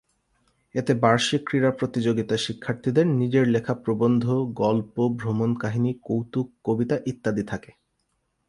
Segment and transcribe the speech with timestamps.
[0.75, 4.25] এতে বার্ষিক ক্রীড়া প্রতিযোগিতা, শিক্ষার্থীদের নিজের লেখা প্রবন্ধ,
[4.57, 7.71] গল্প, ভ্রমণকাহিনী, কৌতুক, কবিতা ইত্যাদি থাকে।